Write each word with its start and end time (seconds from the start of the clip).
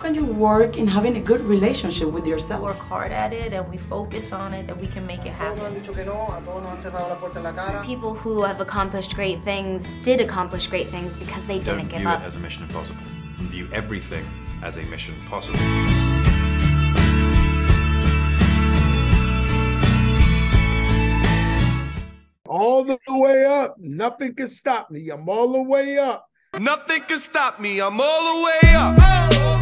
can 0.00 0.14
you 0.14 0.24
work 0.24 0.76
in 0.76 0.86
having 0.86 1.16
a 1.16 1.20
good 1.20 1.42
relationship 1.42 2.08
with 2.10 2.26
yourself? 2.26 2.62
Work 2.62 2.78
hard 2.78 3.12
at 3.12 3.32
it 3.32 3.52
and 3.52 3.68
we 3.70 3.76
focus 3.76 4.32
on 4.32 4.54
it, 4.54 4.66
that 4.66 4.78
we 4.80 4.86
can 4.86 5.06
make 5.06 5.26
it 5.26 5.32
happen. 5.32 5.74
People 7.84 8.14
who 8.14 8.42
have 8.42 8.60
accomplished 8.60 9.14
great 9.14 9.42
things 9.44 9.88
did 10.02 10.20
accomplish 10.20 10.66
great 10.66 10.88
things 10.90 11.16
because 11.16 11.44
they 11.46 11.58
Don't 11.58 11.78
didn't 11.78 11.90
give 11.90 12.00
view 12.00 12.08
up. 12.08 12.22
it 12.22 12.24
as 12.24 12.36
a 12.36 12.40
mission 12.40 12.62
impossible. 12.62 13.02
View 13.38 13.68
everything 13.72 14.24
as 14.62 14.78
a 14.78 14.82
mission 14.84 15.14
possible. 15.28 15.58
All 22.46 22.82
the 22.84 22.98
way 23.08 23.44
up. 23.44 23.76
Nothing 23.78 24.34
can 24.34 24.48
stop 24.48 24.90
me. 24.90 25.08
I'm 25.10 25.28
all 25.28 25.52
the 25.52 25.62
way 25.62 25.98
up. 25.98 26.26
Nothing 26.58 27.02
can 27.02 27.20
stop 27.20 27.60
me. 27.60 27.80
I'm 27.80 28.00
all 28.00 28.38
the 28.38 28.44
way 28.44 28.74
up. 28.74 28.98
All 29.00 29.59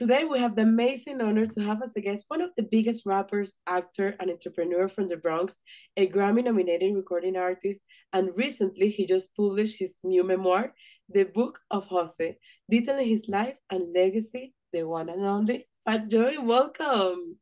Today, 0.00 0.24
we 0.24 0.38
have 0.38 0.56
the 0.56 0.62
amazing 0.62 1.20
honor 1.20 1.44
to 1.44 1.60
have 1.60 1.82
as 1.82 1.94
a 1.94 2.00
guest 2.00 2.24
one 2.28 2.40
of 2.40 2.48
the 2.56 2.62
biggest 2.62 3.04
rappers, 3.04 3.52
actor, 3.66 4.16
and 4.18 4.30
entrepreneur 4.30 4.88
from 4.88 5.08
the 5.08 5.18
Bronx, 5.18 5.58
a 5.94 6.08
Grammy 6.08 6.42
nominated 6.42 6.96
recording 6.96 7.36
artist, 7.36 7.82
and 8.14 8.30
recently 8.34 8.88
he 8.88 9.04
just 9.04 9.36
published 9.36 9.78
his 9.78 9.98
new 10.02 10.24
memoir, 10.24 10.72
The 11.10 11.24
Book 11.24 11.60
of 11.70 11.84
Jose, 11.88 12.38
detailing 12.70 13.08
his 13.08 13.28
life 13.28 13.56
and 13.68 13.92
legacy, 13.92 14.54
the 14.72 14.84
one 14.84 15.10
and 15.10 15.20
only 15.20 15.68
Fat 15.84 16.08
Joe. 16.08 16.32
Welcome. 16.44 17.36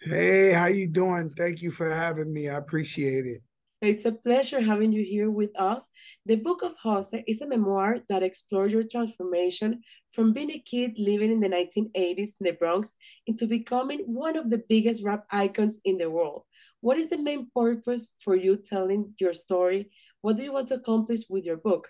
Hey, 0.00 0.52
how 0.52 0.66
you 0.66 0.86
doing? 0.86 1.30
Thank 1.30 1.62
you 1.62 1.72
for 1.72 1.92
having 1.92 2.32
me. 2.32 2.48
I 2.48 2.58
appreciate 2.58 3.26
it. 3.26 3.42
It's 3.80 4.06
a 4.06 4.12
pleasure 4.12 4.60
having 4.60 4.90
you 4.90 5.04
here 5.04 5.30
with 5.30 5.50
us. 5.54 5.88
The 6.26 6.34
Book 6.34 6.62
of 6.62 6.74
Jose 6.82 7.22
is 7.28 7.40
a 7.40 7.46
memoir 7.46 7.98
that 8.08 8.24
explores 8.24 8.72
your 8.72 8.82
transformation 8.82 9.82
from 10.10 10.32
being 10.32 10.50
a 10.50 10.58
kid 10.58 10.98
living 10.98 11.30
in 11.30 11.38
the 11.38 11.48
1980s 11.48 12.34
in 12.40 12.46
the 12.46 12.56
Bronx 12.58 12.96
into 13.28 13.46
becoming 13.46 14.00
one 14.00 14.36
of 14.36 14.50
the 14.50 14.64
biggest 14.68 15.04
rap 15.04 15.26
icons 15.30 15.80
in 15.84 15.96
the 15.96 16.10
world. 16.10 16.42
What 16.80 16.98
is 16.98 17.08
the 17.08 17.22
main 17.22 17.50
purpose 17.54 18.14
for 18.24 18.34
you 18.34 18.56
telling 18.56 19.14
your 19.20 19.32
story? 19.32 19.92
What 20.22 20.36
do 20.36 20.42
you 20.42 20.52
want 20.52 20.68
to 20.68 20.74
accomplish 20.74 21.20
with 21.30 21.46
your 21.46 21.58
book? 21.58 21.88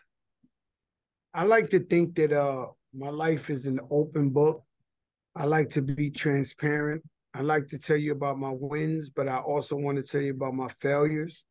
I 1.32 1.44
like 1.44 1.70
to 1.70 1.80
think 1.80 2.16
that 2.16 2.32
uh 2.34 2.66
my 2.92 3.08
life 3.08 3.48
is 3.48 3.64
an 3.64 3.80
open 3.90 4.28
book. 4.28 4.62
I 5.34 5.46
like 5.46 5.70
to 5.70 5.80
be 5.80 6.10
transparent. 6.10 7.02
I 7.32 7.40
like 7.40 7.68
to 7.68 7.78
tell 7.78 7.96
you 7.96 8.12
about 8.12 8.38
my 8.38 8.52
wins, 8.52 9.08
but 9.08 9.26
I 9.26 9.38
also 9.38 9.76
want 9.76 9.96
to 9.96 10.02
tell 10.02 10.20
you 10.20 10.32
about 10.32 10.52
my 10.52 10.68
failures 10.68 11.44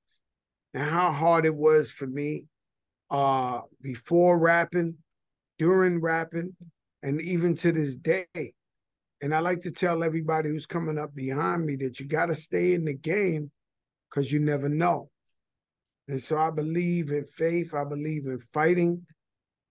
and 0.77 0.87
how 0.87 1.11
hard 1.11 1.43
it 1.43 1.55
was 1.55 1.89
for 1.89 2.05
me 2.05 2.45
uh 3.09 3.61
before 3.81 4.37
rapping, 4.37 4.95
during 5.57 5.99
rapping, 5.99 6.55
and 7.01 7.19
even 7.19 7.55
to 7.55 7.71
this 7.71 7.95
day. 7.95 8.27
And 9.21 9.33
I 9.33 9.39
like 9.39 9.61
to 9.61 9.71
tell 9.71 10.03
everybody 10.03 10.49
who's 10.49 10.67
coming 10.67 10.99
up 10.99 11.15
behind 11.15 11.65
me 11.65 11.77
that 11.77 11.99
you 11.99 12.05
got 12.05 12.27
to 12.27 12.35
stay 12.35 12.75
in 12.75 12.85
the 12.85 12.93
game 12.93 13.49
because 14.07 14.31
you 14.31 14.39
never 14.39 14.69
know. 14.69 15.09
And 16.07 16.21
so 16.21 16.37
I 16.37 16.51
believe 16.51 17.11
in 17.11 17.25
faith. 17.25 17.73
I 17.73 17.83
believe 17.83 18.27
in 18.27 18.39
fighting. 18.39 19.07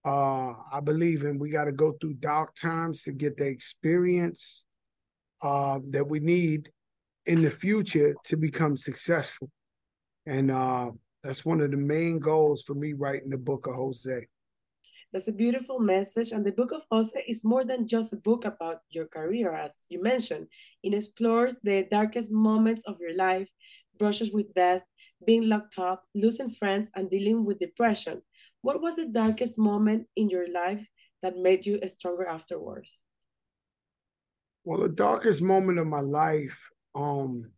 Uh, 0.03 0.51
I 0.73 0.81
believe 0.83 1.23
in 1.23 1.39
we 1.39 1.49
got 1.51 1.65
to 1.65 1.71
go 1.71 1.93
through 1.93 2.15
dark 2.15 2.53
times 2.55 3.03
to 3.03 3.13
get 3.13 3.37
the 3.37 3.47
experience 3.47 4.65
uh, 5.41 5.79
that 5.91 6.09
we 6.09 6.19
need 6.19 6.69
in 7.25 7.43
the 7.43 7.51
future 7.51 8.13
to 8.25 8.35
become 8.35 8.75
successful. 8.75 9.49
And 10.27 10.51
uh, 10.51 10.91
that's 11.23 11.45
one 11.45 11.61
of 11.61 11.71
the 11.71 11.77
main 11.77 12.19
goals 12.19 12.63
for 12.63 12.75
me 12.75 12.91
writing 12.91 13.29
the 13.29 13.37
book 13.37 13.65
of 13.65 13.75
Jose. 13.75 14.27
That's 15.13 15.29
a 15.29 15.31
beautiful 15.31 15.79
message. 15.79 16.33
And 16.33 16.45
the 16.45 16.51
Book 16.51 16.73
of 16.73 16.83
Jose 16.91 17.23
is 17.25 17.45
more 17.45 17.63
than 17.63 17.87
just 17.87 18.11
a 18.11 18.17
book 18.17 18.43
about 18.43 18.79
your 18.89 19.07
career, 19.07 19.53
as 19.53 19.71
you 19.89 20.03
mentioned. 20.03 20.47
It 20.83 20.93
explores 20.93 21.59
the 21.63 21.87
darkest 21.89 22.29
moments 22.29 22.83
of 22.85 22.99
your 22.99 23.15
life, 23.15 23.49
brushes 23.97 24.31
with 24.33 24.53
death, 24.53 24.83
being 25.25 25.47
locked 25.47 25.79
up, 25.79 26.03
losing 26.13 26.49
friends, 26.49 26.91
and 26.93 27.09
dealing 27.09 27.45
with 27.45 27.59
depression. 27.59 28.21
What 28.61 28.81
was 28.81 28.97
the 28.97 29.07
darkest 29.07 29.57
moment 29.57 30.07
in 30.17 30.29
your 30.29 30.51
life 30.51 30.85
that 31.23 31.37
made 31.37 31.65
you 31.65 31.79
stronger 31.87 32.27
afterwards? 32.27 33.01
Well, 34.65 34.81
the 34.81 34.89
darkest 34.89 35.41
moment 35.41 35.79
of 35.79 35.87
my 35.87 36.01
life 36.01 36.59
um 36.93 37.51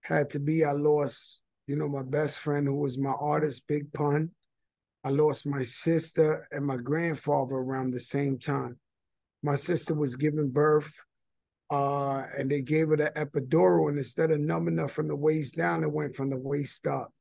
had 0.00 0.30
to 0.30 0.38
be 0.38 0.64
I 0.64 0.72
lost, 0.72 1.42
you 1.68 1.76
know, 1.76 1.86
my 1.86 2.02
best 2.02 2.38
friend 2.38 2.66
who 2.66 2.74
was 2.74 2.96
my 2.96 3.12
artist, 3.12 3.68
Big 3.68 3.92
Pun. 3.92 4.30
I 5.04 5.10
lost 5.10 5.46
my 5.46 5.62
sister 5.62 6.48
and 6.50 6.64
my 6.64 6.78
grandfather 6.78 7.56
around 7.56 7.90
the 7.90 8.00
same 8.00 8.38
time. 8.38 8.78
My 9.42 9.54
sister 9.54 9.94
was 9.94 10.16
giving 10.16 10.48
birth, 10.48 10.90
uh, 11.70 12.22
and 12.36 12.50
they 12.50 12.62
gave 12.62 12.88
her 12.88 12.96
the 12.96 13.12
epidural, 13.14 13.90
and 13.90 13.98
instead 13.98 14.30
of 14.30 14.40
numbing 14.40 14.78
her 14.78 14.88
from 14.88 15.08
the 15.08 15.14
waist 15.14 15.56
down, 15.56 15.84
it 15.84 15.92
went 15.92 16.16
from 16.16 16.30
the 16.30 16.38
waist 16.38 16.86
up. 16.86 17.12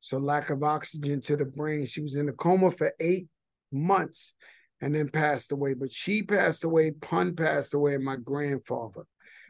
So 0.00 0.16
lack 0.16 0.48
of 0.48 0.62
oxygen 0.62 1.20
to 1.22 1.36
the 1.36 1.44
brain. 1.44 1.84
She 1.84 2.00
was 2.00 2.16
in 2.16 2.30
a 2.30 2.32
coma 2.32 2.70
for 2.70 2.92
eight 3.00 3.28
months 3.70 4.32
and 4.80 4.94
then 4.94 5.10
passed 5.10 5.52
away. 5.52 5.74
But 5.74 5.92
she 5.92 6.22
passed 6.22 6.64
away, 6.64 6.92
Pun 6.92 7.36
passed 7.36 7.74
away, 7.74 7.96
and 7.96 8.04
my 8.04 8.16
grandfather. 8.16 9.02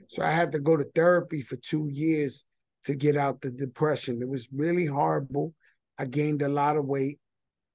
So 0.09 0.25
I 0.25 0.33
had 0.33 0.51
to 0.53 0.59
go 0.59 0.77
to 0.77 0.85
therapy 0.93 1.41
for 1.41 1.55
two 1.55 1.89
years 1.89 2.45
to 2.85 2.95
get 2.95 3.17
out 3.17 3.41
the 3.41 3.51
depression. 3.51 4.23
It 4.23 4.29
was 4.29 4.49
really 4.53 4.87
horrible. 4.87 5.55
I 5.99 6.07
gained 6.07 6.43
a 6.43 6.49
lot 6.49 6.77
of 6.77 6.87
weight. 6.87 7.19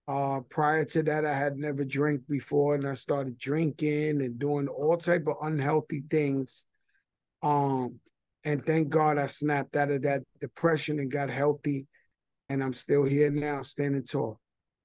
Uh, 0.07 0.41
prior 0.49 0.85
to 0.85 1.03
that, 1.03 1.25
I 1.25 1.33
had 1.33 1.57
never 1.57 1.83
drank 1.83 2.27
before, 2.27 2.75
and 2.75 2.87
I 2.87 2.93
started 2.93 3.37
drinking 3.37 4.21
and 4.21 4.37
doing 4.37 4.67
all 4.67 4.97
type 4.97 5.25
of 5.27 5.37
unhealthy 5.41 6.03
things. 6.09 6.65
Um, 7.41 7.99
and 8.43 8.63
thank 8.63 8.89
God 8.89 9.17
I 9.17 9.25
snapped 9.25 9.75
out 9.75 9.89
of 9.89 10.03
that 10.03 10.23
depression 10.39 10.99
and 10.99 11.09
got 11.09 11.29
healthy, 11.29 11.87
and 12.49 12.63
I'm 12.63 12.73
still 12.73 13.03
here 13.03 13.31
now, 13.31 13.63
standing 13.63 14.03
tall. 14.03 14.39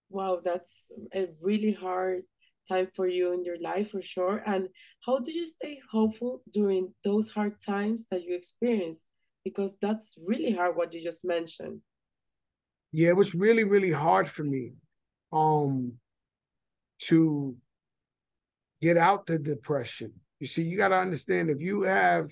Wow, 0.09 0.41
that's 0.42 0.86
a 1.14 1.28
really 1.42 1.72
hard 1.72 2.22
time 2.69 2.88
for 2.94 3.06
you 3.06 3.32
in 3.32 3.44
your 3.44 3.59
life 3.59 3.91
for 3.91 4.03
sure. 4.03 4.42
And 4.47 4.69
how 5.04 5.19
do 5.19 5.32
you 5.32 5.44
stay 5.44 5.78
hopeful 5.91 6.42
during 6.53 6.94
those 7.04 7.28
hard 7.30 7.56
times 7.64 8.06
that 8.10 8.22
you 8.22 8.34
experience? 8.34 9.04
Because 9.45 9.77
that's 9.81 10.17
really 10.27 10.53
hard 10.53 10.77
what 10.77 10.93
you 10.93 11.03
just 11.03 11.25
mentioned. 11.25 11.81
Yeah, 12.93 13.09
it 13.11 13.17
was 13.17 13.34
really, 13.34 13.65
really 13.65 13.93
hard 13.93 14.28
for 14.28 14.45
me 14.45 14.73
um 15.33 15.93
to 16.99 17.56
get 18.83 18.97
out 18.97 19.27
the 19.27 19.39
depression. 19.39 20.12
You 20.39 20.47
see, 20.47 20.62
you 20.62 20.77
got 20.77 20.89
to 20.89 20.97
understand 20.97 21.51
if 21.51 21.61
you 21.61 21.83
have 21.83 22.31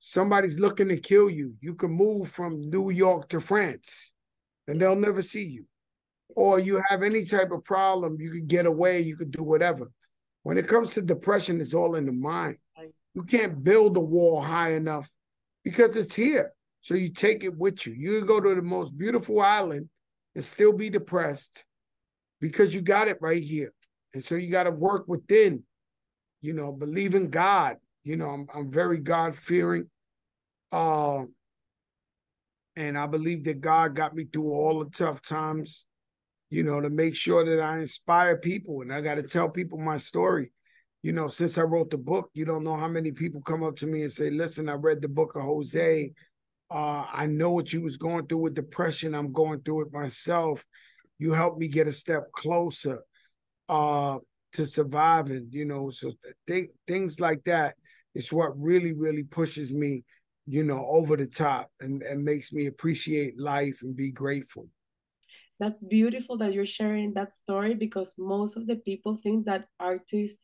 somebody's 0.00 0.60
looking 0.60 0.88
to 0.88 0.98
kill 0.98 1.30
you, 1.30 1.54
you 1.60 1.74
can 1.74 1.90
move 1.90 2.30
from 2.30 2.60
New 2.60 2.90
York 2.90 3.28
to 3.30 3.40
France 3.40 4.12
and 4.68 4.80
they'll 4.80 4.96
never 4.96 5.22
see 5.22 5.44
you. 5.44 5.64
Or 6.28 6.58
you 6.58 6.82
have 6.88 7.02
any 7.02 7.24
type 7.24 7.50
of 7.50 7.64
problem, 7.64 8.18
you 8.20 8.30
could 8.30 8.48
get 8.48 8.66
away, 8.66 9.00
you 9.00 9.16
could 9.16 9.30
do 9.30 9.42
whatever. 9.42 9.90
When 10.42 10.58
it 10.58 10.68
comes 10.68 10.94
to 10.94 11.02
depression, 11.02 11.60
it's 11.60 11.74
all 11.74 11.96
in 11.96 12.06
the 12.06 12.12
mind. 12.12 12.58
You 13.14 13.22
can't 13.22 13.64
build 13.64 13.96
a 13.96 14.00
wall 14.00 14.42
high 14.42 14.72
enough 14.72 15.08
because 15.66 15.96
it's 15.96 16.14
here. 16.14 16.52
So 16.80 16.94
you 16.94 17.08
take 17.08 17.42
it 17.42 17.58
with 17.58 17.88
you. 17.88 17.92
You 17.92 18.18
can 18.18 18.26
go 18.26 18.38
to 18.38 18.54
the 18.54 18.62
most 18.62 18.96
beautiful 18.96 19.40
island 19.40 19.88
and 20.36 20.44
still 20.44 20.72
be 20.72 20.90
depressed 20.90 21.64
because 22.40 22.72
you 22.72 22.80
got 22.80 23.08
it 23.08 23.18
right 23.20 23.42
here. 23.42 23.72
And 24.14 24.22
so 24.22 24.36
you 24.36 24.48
got 24.48 24.62
to 24.62 24.70
work 24.70 25.08
within, 25.08 25.64
you 26.40 26.52
know, 26.52 26.70
believe 26.70 27.16
in 27.16 27.30
God. 27.30 27.78
You 28.04 28.16
know, 28.16 28.28
I'm, 28.28 28.46
I'm 28.54 28.70
very 28.70 28.98
God 28.98 29.34
fearing. 29.34 29.90
Uh, 30.70 31.24
and 32.76 32.96
I 32.96 33.08
believe 33.08 33.42
that 33.44 33.60
God 33.60 33.96
got 33.96 34.14
me 34.14 34.24
through 34.32 34.52
all 34.52 34.84
the 34.84 34.90
tough 34.90 35.20
times, 35.20 35.84
you 36.48 36.62
know, 36.62 36.80
to 36.80 36.90
make 36.90 37.16
sure 37.16 37.44
that 37.44 37.60
I 37.60 37.80
inspire 37.80 38.36
people. 38.36 38.82
And 38.82 38.92
I 38.92 39.00
got 39.00 39.16
to 39.16 39.24
tell 39.24 39.48
people 39.48 39.78
my 39.78 39.96
story. 39.96 40.52
You 41.06 41.12
know, 41.12 41.28
since 41.28 41.56
I 41.56 41.62
wrote 41.62 41.90
the 41.90 41.98
book, 41.98 42.30
you 42.34 42.44
don't 42.44 42.64
know 42.64 42.74
how 42.74 42.88
many 42.88 43.12
people 43.12 43.40
come 43.40 43.62
up 43.62 43.76
to 43.76 43.86
me 43.86 44.02
and 44.02 44.10
say, 44.10 44.28
listen, 44.28 44.68
I 44.68 44.72
read 44.72 45.00
the 45.00 45.06
book 45.06 45.36
of 45.36 45.42
Jose. 45.42 46.10
Uh, 46.68 47.06
I 47.12 47.26
know 47.26 47.52
what 47.52 47.72
you 47.72 47.80
was 47.80 47.96
going 47.96 48.26
through 48.26 48.38
with 48.38 48.56
depression. 48.56 49.14
I'm 49.14 49.30
going 49.30 49.60
through 49.60 49.82
it 49.82 49.92
myself. 49.92 50.66
You 51.20 51.32
helped 51.32 51.60
me 51.60 51.68
get 51.68 51.86
a 51.86 51.92
step 51.92 52.32
closer 52.32 53.04
uh, 53.68 54.18
to 54.54 54.66
surviving, 54.66 55.46
you 55.52 55.64
know. 55.64 55.90
So 55.90 56.10
th- 56.48 56.70
things 56.88 57.20
like 57.20 57.44
that 57.44 57.76
is 58.16 58.32
what 58.32 58.60
really, 58.60 58.92
really 58.92 59.22
pushes 59.22 59.72
me, 59.72 60.02
you 60.48 60.64
know, 60.64 60.84
over 60.88 61.16
the 61.16 61.28
top 61.28 61.70
and, 61.78 62.02
and 62.02 62.24
makes 62.24 62.52
me 62.52 62.66
appreciate 62.66 63.38
life 63.38 63.78
and 63.82 63.94
be 63.94 64.10
grateful. 64.10 64.66
That's 65.60 65.78
beautiful 65.78 66.36
that 66.38 66.52
you're 66.52 66.66
sharing 66.66 67.14
that 67.14 67.32
story 67.32 67.74
because 67.74 68.16
most 68.18 68.56
of 68.56 68.66
the 68.66 68.76
people 68.76 69.16
think 69.16 69.46
that 69.46 69.68
artists 69.78 70.38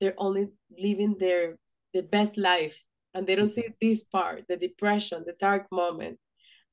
they're 0.00 0.14
only 0.18 0.48
living 0.78 1.16
their 1.18 1.58
the 1.94 2.02
best 2.02 2.36
life 2.36 2.76
and 3.14 3.26
they 3.26 3.34
don't 3.34 3.48
see 3.48 3.68
this 3.80 4.04
part, 4.04 4.44
the 4.48 4.56
depression, 4.56 5.24
the 5.26 5.34
dark 5.40 5.66
moment. 5.72 6.18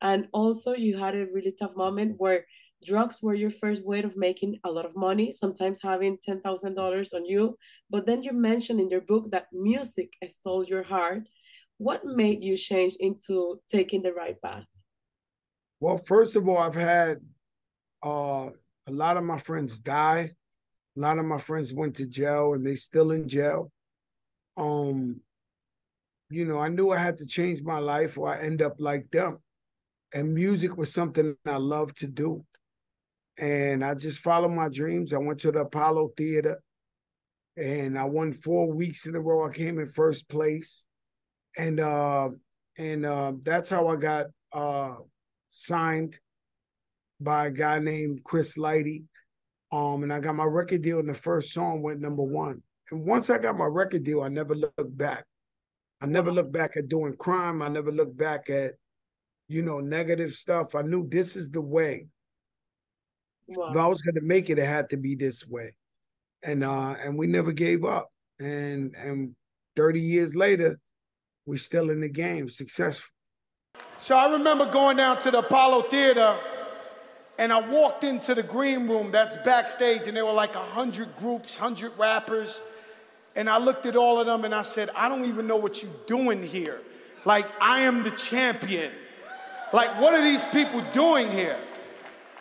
And 0.01 0.27
also 0.33 0.73
you 0.73 0.97
had 0.97 1.15
a 1.15 1.27
really 1.31 1.53
tough 1.57 1.75
moment 1.77 2.15
where 2.17 2.45
drugs 2.85 3.21
were 3.21 3.33
your 3.33 3.49
first 3.49 3.85
way 3.85 4.03
of 4.03 4.17
making 4.17 4.59
a 4.65 4.71
lot 4.71 4.85
of 4.85 4.95
money, 4.95 5.31
sometimes 5.31 5.81
having 5.81 6.17
$10,000 6.27 7.13
on 7.13 7.25
you. 7.25 7.57
But 7.89 8.05
then 8.05 8.23
you 8.23 8.33
mentioned 8.33 8.81
in 8.81 8.89
your 8.89 9.01
book 9.01 9.31
that 9.31 9.47
music 9.53 10.13
stole 10.27 10.65
your 10.65 10.83
heart. 10.83 11.23
What 11.77 12.03
made 12.03 12.43
you 12.43 12.57
change 12.57 12.95
into 12.99 13.61
taking 13.69 14.01
the 14.03 14.13
right 14.13 14.35
path? 14.41 14.65
Well, 15.79 15.97
first 15.97 16.35
of 16.35 16.47
all, 16.47 16.57
I've 16.57 16.75
had 16.75 17.19
uh, 18.03 18.49
a 18.87 18.91
lot 18.91 19.17
of 19.17 19.23
my 19.23 19.37
friends 19.37 19.79
die. 19.79 20.31
A 20.95 20.99
lot 20.99 21.17
of 21.17 21.25
my 21.25 21.39
friends 21.39 21.73
went 21.73 21.95
to 21.95 22.05
jail 22.05 22.53
and 22.53 22.65
they 22.65 22.75
still 22.75 23.11
in 23.11 23.27
jail. 23.27 23.71
Um, 24.57 25.21
you 26.29 26.45
know, 26.45 26.59
I 26.59 26.67
knew 26.67 26.91
I 26.91 26.97
had 26.97 27.17
to 27.17 27.25
change 27.25 27.61
my 27.61 27.79
life 27.79 28.17
or 28.17 28.27
I 28.29 28.41
end 28.41 28.61
up 28.61 28.75
like 28.79 29.09
them. 29.11 29.39
And 30.13 30.33
music 30.33 30.77
was 30.77 30.93
something 30.93 31.35
I 31.45 31.57
loved 31.57 31.97
to 31.97 32.07
do. 32.07 32.45
And 33.37 33.83
I 33.83 33.95
just 33.95 34.19
followed 34.19 34.51
my 34.51 34.69
dreams. 34.69 35.13
I 35.13 35.17
went 35.17 35.39
to 35.39 35.51
the 35.51 35.61
Apollo 35.61 36.11
Theater 36.15 36.61
and 37.57 37.97
I 37.97 38.05
won 38.05 38.33
four 38.33 38.71
weeks 38.71 39.05
in 39.05 39.15
a 39.15 39.19
row. 39.19 39.47
I 39.47 39.51
came 39.51 39.79
in 39.79 39.87
first 39.87 40.29
place. 40.29 40.85
And 41.57 41.79
uh 41.79 42.29
and 42.77 43.05
uh 43.05 43.33
that's 43.43 43.69
how 43.69 43.87
I 43.87 43.95
got 43.95 44.27
uh 44.51 44.95
signed 45.49 46.17
by 47.19 47.47
a 47.47 47.51
guy 47.51 47.79
named 47.79 48.23
Chris 48.23 48.57
Lighty. 48.57 49.03
Um, 49.73 50.03
and 50.03 50.13
I 50.13 50.19
got 50.19 50.35
my 50.35 50.43
record 50.43 50.83
deal, 50.83 50.99
and 50.99 51.09
the 51.09 51.15
first 51.15 51.51
song 51.51 51.81
went 51.81 51.99
number 51.99 52.21
one. 52.21 52.61
And 52.91 53.07
once 53.07 53.31
I 53.31 53.39
got 53.39 53.57
my 53.57 53.65
record 53.65 54.03
deal, 54.03 54.21
I 54.21 54.27
never 54.27 54.53
looked 54.53 54.95
back. 54.95 55.25
I 55.99 56.05
never 56.05 56.31
looked 56.31 56.51
back 56.51 56.77
at 56.77 56.89
doing 56.89 57.17
crime. 57.17 57.63
I 57.63 57.69
never 57.69 57.91
looked 57.91 58.15
back 58.15 58.51
at, 58.51 58.73
you 59.47 59.63
know, 59.63 59.79
negative 59.79 60.33
stuff. 60.33 60.75
I 60.75 60.83
knew 60.83 61.09
this 61.09 61.35
is 61.35 61.49
the 61.49 61.59
way. 61.59 62.05
Wow. 63.47 63.71
If 63.71 63.77
I 63.77 63.87
was 63.87 64.03
gonna 64.03 64.21
make 64.21 64.51
it, 64.51 64.59
it 64.59 64.65
had 64.65 64.91
to 64.91 64.97
be 64.97 65.15
this 65.15 65.47
way. 65.47 65.73
And 66.43 66.63
uh, 66.63 66.95
and 67.03 67.17
we 67.17 67.25
never 67.25 67.51
gave 67.51 67.83
up. 67.83 68.11
And 68.39 68.93
and 68.95 69.35
30 69.75 69.99
years 69.99 70.35
later, 70.35 70.79
we're 71.47 71.57
still 71.57 71.89
in 71.89 72.01
the 72.01 72.09
game, 72.09 72.47
successful. 72.47 73.11
So 73.97 74.15
I 74.15 74.31
remember 74.31 74.69
going 74.69 74.97
down 74.97 75.17
to 75.21 75.31
the 75.31 75.39
Apollo 75.39 75.83
Theater 75.83 76.37
and 77.37 77.51
I 77.51 77.67
walked 77.67 78.03
into 78.03 78.35
the 78.35 78.43
green 78.43 78.87
room 78.87 79.11
that's 79.11 79.35
backstage, 79.37 80.07
and 80.07 80.15
there 80.15 80.25
were 80.25 80.33
like 80.33 80.55
a 80.55 80.59
hundred 80.59 81.15
groups, 81.17 81.57
hundred 81.57 81.97
rappers. 81.97 82.61
And 83.35 83.49
I 83.49 83.57
looked 83.57 83.85
at 83.87 83.95
all 83.95 84.19
of 84.19 84.27
them 84.27 84.45
and 84.45 84.53
I 84.53 84.61
said, 84.61 84.91
I 84.95 85.09
don't 85.09 85.25
even 85.25 85.47
know 85.47 85.55
what 85.55 85.81
you're 85.81 85.91
doing 86.05 86.43
here. 86.43 86.81
Like, 87.25 87.47
I 87.59 87.81
am 87.81 88.03
the 88.03 88.11
champion. 88.11 88.91
Like, 89.71 89.99
what 89.99 90.13
are 90.13 90.21
these 90.21 90.45
people 90.45 90.81
doing 90.93 91.31
here? 91.31 91.57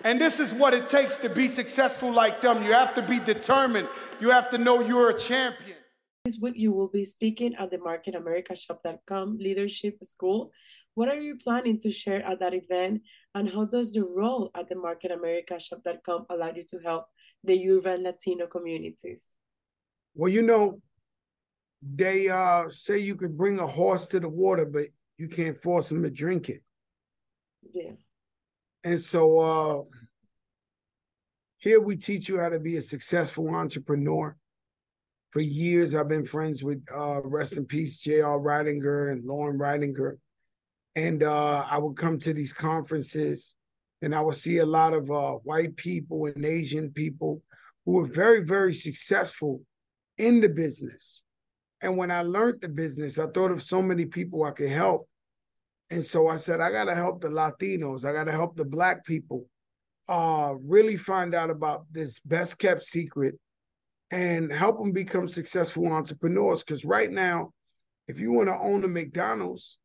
And 0.05 0.21
this 0.21 0.39
is 0.39 0.53
what 0.53 0.75
it 0.75 0.87
takes 0.87 1.17
to 1.19 1.31
be 1.31 1.49
successful 1.49 2.13
like 2.13 2.41
them. 2.43 2.63
You 2.65 2.73
have 2.73 2.95
to 2.95 3.03
be 3.03 3.19
determined, 3.19 3.89
you 4.21 4.31
have 4.31 4.51
to 4.51 4.59
know 4.59 4.81
you're 4.81 5.11
a 5.11 5.19
champion. 5.19 5.77
This 6.25 6.39
week, 6.41 6.55
you 6.57 6.73
will 6.73 6.89
be 6.89 7.05
speaking 7.05 7.55
at 7.57 7.71
the 7.71 7.79
MarketAmericaShop.com 7.79 9.39
Leadership 9.39 10.05
School. 10.05 10.53
What 10.95 11.09
are 11.09 11.21
you 11.21 11.37
planning 11.37 11.79
to 11.81 11.91
share 11.91 12.23
at 12.25 12.41
that 12.41 12.55
event? 12.55 13.03
And 13.35 13.49
how 13.49 13.65
does 13.65 13.97
your 13.97 14.09
role 14.15 14.51
at 14.55 14.69
the 14.69 14.75
MarketAmericaShop.com 14.75 16.27
allow 16.29 16.53
you 16.55 16.63
to 16.69 16.79
help 16.85 17.07
the 17.45 17.71
urban 17.71 18.03
Latino 18.03 18.47
communities? 18.47 19.31
Well, 20.15 20.31
you 20.31 20.43
know, 20.43 20.81
they 21.83 22.29
uh, 22.29 22.69
say 22.69 22.99
you 22.99 23.17
could 23.17 23.37
bring 23.37 23.59
a 23.59 23.67
horse 23.67 24.07
to 24.09 24.21
the 24.21 24.29
water, 24.29 24.67
but 24.67 24.87
you 25.17 25.29
can't 25.29 25.57
force 25.57 25.91
him 25.91 26.03
to 26.03 26.11
drink 26.11 26.49
it. 26.51 26.63
Yeah. 27.73 27.93
And 28.85 29.01
so 29.01 29.39
uh, 29.39 29.83
here 31.59 31.81
we 31.81 31.97
teach 31.97 32.29
you 32.29 32.39
how 32.39 32.51
to 32.51 32.59
be 32.59 32.77
a 32.77 32.83
successful 32.83 33.49
entrepreneur. 33.55 34.37
For 35.31 35.41
years, 35.41 35.95
I've 35.95 36.09
been 36.09 36.27
friends 36.27 36.63
with 36.63 36.85
uh, 36.95 37.23
rest 37.25 37.57
in 37.57 37.65
peace 37.65 38.01
J.R. 38.01 38.39
Ridinger 38.39 39.13
and 39.13 39.25
Loren 39.25 39.59
Ridinger. 39.59 40.19
And 40.95 41.23
uh, 41.23 41.65
I 41.69 41.79
would 41.79 41.97
come 41.97 42.19
to 42.21 42.35
these 42.35 42.53
conferences 42.53 43.55
and 44.03 44.15
I 44.15 44.21
would 44.21 44.37
see 44.37 44.59
a 44.59 44.67
lot 44.67 44.93
of 44.93 45.11
uh, 45.11 45.33
white 45.45 45.77
people 45.77 46.27
and 46.27 46.45
Asian 46.45 46.91
people 46.91 47.41
who 47.87 47.93
were 47.93 48.07
very, 48.07 48.45
very 48.45 48.75
successful 48.75 49.63
in 50.19 50.41
the 50.41 50.49
business. 50.49 51.23
And 51.81 51.97
when 51.97 52.11
I 52.11 52.23
learned 52.23 52.61
the 52.61 52.69
business, 52.69 53.19
I 53.19 53.27
thought 53.27 53.51
of 53.51 53.63
so 53.63 53.81
many 53.81 54.07
people 54.07 54.45
I 54.45 54.51
could 54.51 54.71
help. 54.71 55.09
And 55.91 56.05
so 56.05 56.29
I 56.29 56.37
said, 56.37 56.61
I 56.61 56.71
got 56.71 56.85
to 56.85 56.95
help 56.95 57.21
the 57.21 57.29
Latinos, 57.29 58.05
I 58.05 58.13
got 58.13 58.25
to 58.25 58.33
help 58.33 58.57
the 58.57 58.65
Black 58.65 59.05
people 59.05 59.47
uh, 60.09 60.55
really 60.65 60.97
find 60.97 61.35
out 61.35 61.51
about 61.51 61.87
this 61.91 62.19
best 62.21 62.59
kept 62.59 62.85
secret 62.85 63.35
and 64.11 64.53
help 64.53 64.79
them 64.79 64.93
become 64.93 65.29
successful 65.29 65.87
entrepreneurs. 65.87 66.63
Because 66.63 66.85
right 66.85 67.11
now, 67.11 67.53
if 68.09 68.19
you 68.21 68.33
want 68.33 68.49
to 68.49 68.55
own 68.55 68.85
a 68.85 68.89
McDonald's, 68.89 69.79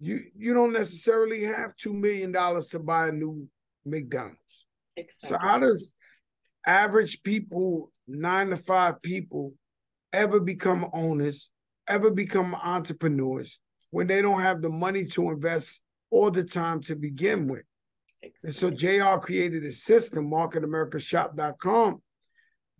you 0.00 0.22
you 0.36 0.54
don't 0.54 0.72
necessarily 0.72 1.42
have 1.44 1.74
two 1.76 1.92
million 1.92 2.32
dollars 2.32 2.68
to 2.68 2.78
buy 2.78 3.08
a 3.08 3.12
new 3.12 3.48
McDonald's. 3.84 4.66
Exactly. 4.96 5.28
So 5.28 5.38
how 5.38 5.58
does 5.58 5.94
average 6.66 7.22
people, 7.22 7.90
nine 8.06 8.50
to 8.50 8.56
five 8.56 9.02
people, 9.02 9.54
ever 10.12 10.40
become 10.40 10.88
owners, 10.92 11.50
ever 11.88 12.10
become 12.10 12.54
entrepreneurs 12.54 13.58
when 13.90 14.06
they 14.06 14.22
don't 14.22 14.40
have 14.40 14.62
the 14.62 14.68
money 14.68 15.04
to 15.06 15.30
invest 15.30 15.80
all 16.10 16.30
the 16.30 16.44
time 16.44 16.80
to 16.82 16.96
begin 16.96 17.46
with? 17.48 17.62
Exactly. 18.22 18.48
And 18.48 18.54
so 18.54 18.70
JR 18.70 19.18
created 19.18 19.64
a 19.64 19.72
system, 19.72 20.30
marketamericashop.com, 20.30 22.02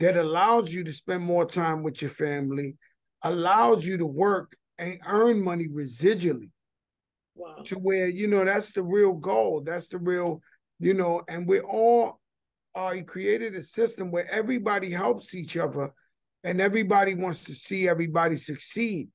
that 0.00 0.16
allows 0.16 0.72
you 0.72 0.84
to 0.84 0.92
spend 0.92 1.22
more 1.22 1.46
time 1.46 1.82
with 1.82 2.02
your 2.02 2.10
family, 2.10 2.76
allows 3.22 3.86
you 3.86 3.96
to 3.98 4.06
work 4.06 4.56
and 4.78 5.00
earn 5.06 5.42
money 5.42 5.66
residually. 5.66 6.50
Wow. 7.38 7.62
To 7.66 7.76
where, 7.76 8.08
you 8.08 8.26
know, 8.26 8.44
that's 8.44 8.72
the 8.72 8.82
real 8.82 9.12
goal. 9.12 9.62
That's 9.64 9.88
the 9.88 9.98
real, 9.98 10.42
you 10.80 10.92
know, 10.92 11.22
and 11.28 11.46
we're 11.46 11.62
all 11.62 12.20
uh 12.74 12.94
created 13.06 13.54
a 13.54 13.62
system 13.62 14.10
where 14.10 14.30
everybody 14.30 14.90
helps 14.90 15.34
each 15.34 15.56
other 15.56 15.92
and 16.44 16.60
everybody 16.60 17.14
wants 17.14 17.44
to 17.44 17.54
see 17.54 17.88
everybody 17.88 18.36
succeed. 18.36 19.08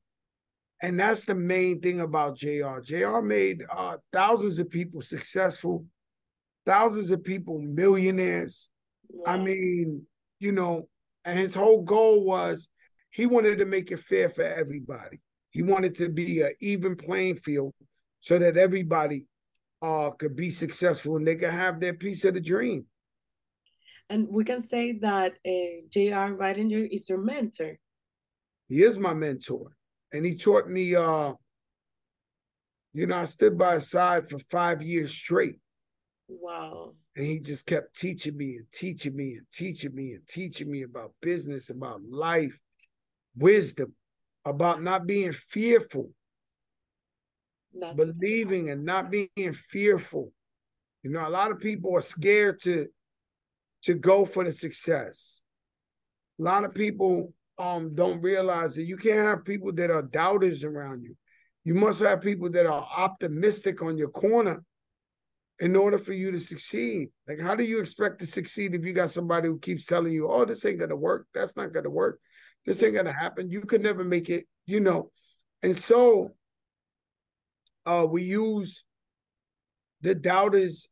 And 0.82 1.00
that's 1.00 1.24
the 1.24 1.36
main 1.36 1.80
thing 1.80 2.02
about 2.02 2.36
JR. 2.36 2.80
JR 2.82 3.22
made 3.22 3.64
uh, 3.72 3.98
thousands 4.12 4.60
of 4.60 4.70
people 4.70 5.02
successful, 5.02 5.86
thousands 6.66 7.12
of 7.12 7.24
people 7.24 7.60
millionaires. 7.60 8.70
I 9.26 9.38
mean, 9.38 10.06
you 10.40 10.52
know, 10.52 10.90
and 11.24 11.40
his 11.40 11.56
whole 11.56 11.82
goal 11.82 12.26
was 12.26 12.68
he 13.12 13.26
wanted 13.26 13.60
to 13.60 13.66
make 13.66 13.92
it 13.92 14.00
fair 14.00 14.28
for 14.28 14.44
everybody. 14.44 15.22
He 15.52 15.62
wanted 15.62 15.96
to 16.00 16.10
be 16.10 16.42
an 16.42 16.54
even 16.60 16.96
playing 16.96 17.38
field 17.38 17.74
so 18.24 18.40
that 18.40 18.56
everybody 18.56 19.26
uh, 19.82 20.10
could 20.12 20.34
be 20.34 20.50
successful 20.50 21.18
and 21.18 21.28
they 21.28 21.36
could 21.36 21.50
have 21.50 21.82
their 21.82 21.94
piece 21.94 22.24
of 22.24 22.34
the 22.34 22.40
dream. 22.40 22.86
And 24.10 24.30
we 24.30 24.46
can 24.46 24.66
say 24.66 24.94
that 25.00 25.34
uh, 25.46 25.84
J.R. 25.90 26.32
Ridinger 26.32 26.88
is 26.90 27.10
your 27.10 27.18
mentor. 27.18 27.78
He 28.70 28.82
is 28.82 28.98
my 28.98 29.14
mentor. 29.14 29.76
And 30.14 30.26
he 30.26 30.38
taught 30.38 30.70
me, 30.70 30.96
uh, 30.96 31.34
you 32.94 33.08
know, 33.08 33.18
I 33.18 33.26
stood 33.26 33.58
by 33.58 33.74
his 33.74 33.90
side 33.90 34.30
for 34.30 34.40
five 34.40 34.82
years 34.82 35.14
straight. 35.14 35.58
Wow. 36.30 36.94
And 37.18 37.26
he 37.26 37.42
just 37.42 37.66
kept 37.66 38.00
teaching 38.00 38.38
me 38.38 38.56
and 38.56 38.72
teaching 38.72 39.18
me 39.18 39.34
and 39.34 39.46
teaching 39.52 39.94
me 39.94 40.14
and 40.14 40.26
teaching 40.26 40.72
me 40.72 40.84
about 40.84 41.12
business, 41.22 41.70
about 41.70 42.00
life, 42.10 42.58
wisdom, 43.36 43.94
about 44.46 44.82
not 44.82 45.06
being 45.06 45.34
fearful, 45.34 46.12
that's 47.74 47.96
believing 47.96 48.70
and 48.70 48.86
not 48.86 49.12
being 49.12 49.54
fearful. 49.54 50.32
You 51.04 51.12
know, 51.12 51.28
a 51.28 51.30
lot 51.30 51.52
of 51.52 51.60
people 51.60 51.96
are 51.96 52.02
scared 52.02 52.60
to 52.62 52.88
to 53.84 53.94
go 53.94 54.26
for 54.26 54.44
the 54.44 54.54
success. 54.54 55.44
A 56.40 56.44
lot 56.44 56.64
of 56.64 56.74
people 56.74 57.34
um 57.58 57.94
don't 57.94 58.22
realize 58.22 58.76
that 58.76 58.84
you 58.84 58.98
can't 58.98 59.28
have 59.28 59.46
people 59.46 59.72
that 59.74 59.92
are 59.92 60.02
doubters 60.02 60.64
around 60.64 61.04
you. 61.04 61.16
You 61.66 61.76
must 61.76 62.02
have 62.02 62.22
people 62.22 62.50
that 62.52 62.66
are 62.66 62.88
optimistic 62.96 63.82
on 63.82 63.98
your 63.98 64.10
corner 64.10 64.64
in 65.60 65.76
order 65.76 65.98
for 65.98 66.14
you 66.14 66.32
to 66.32 66.40
succeed. 66.40 67.10
Like, 67.28 67.40
how 67.40 67.56
do 67.56 67.64
you 67.64 67.80
expect 67.80 68.20
to 68.20 68.26
succeed 68.26 68.76
if 68.76 68.86
you 68.86 68.92
got 68.92 69.12
somebody 69.12 69.48
who 69.48 69.60
keeps 69.60 69.86
telling 69.86 70.12
you, 70.12 70.30
oh, 70.30 70.46
this 70.46 70.66
ain't 70.66 70.80
gonna 70.80 70.96
work, 70.96 71.28
that's 71.34 71.56
not 71.56 71.72
gonna 71.72 71.90
work, 71.90 72.20
this 72.66 72.82
ain't 72.84 72.96
gonna 72.96 73.14
happen, 73.14 73.50
you 73.50 73.62
could 73.62 73.82
never 73.82 74.04
make 74.04 74.30
it, 74.30 74.46
you 74.66 74.80
know. 74.80 75.12
And 75.62 75.76
so 75.76 76.32
uh, 77.86 78.06
we 78.10 78.24
use 78.24 78.86
the 80.02 80.16
doubters 80.16 80.88